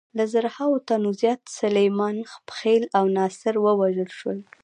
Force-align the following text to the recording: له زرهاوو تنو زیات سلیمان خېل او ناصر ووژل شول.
له 0.17 0.23
زرهاوو 0.33 0.83
تنو 0.87 1.09
زیات 1.21 1.41
سلیمان 1.59 2.15
خېل 2.57 2.83
او 2.97 3.03
ناصر 3.15 3.53
ووژل 3.59 4.09
شول. 4.19 4.39